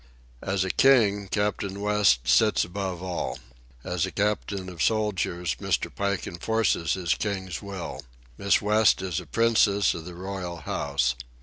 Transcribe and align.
As 0.41 0.63
a 0.63 0.71
king, 0.71 1.27
Captain 1.27 1.79
West 1.79 2.27
sits 2.27 2.63
above 2.63 3.03
all. 3.03 3.37
As 3.83 4.03
a 4.03 4.11
captain 4.11 4.67
of 4.67 4.81
soldiers, 4.81 5.53
Mr. 5.61 5.93
Pike 5.93 6.25
enforces 6.25 6.93
his 6.95 7.13
king's 7.13 7.61
will. 7.61 8.01
Miss 8.35 8.63
West 8.63 9.03
is 9.03 9.19
a 9.19 9.27
princess 9.27 9.93
of 9.93 10.05
the 10.05 10.15
royal 10.15 10.61
house. 10.61 11.13